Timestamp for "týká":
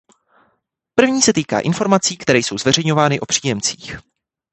1.33-1.59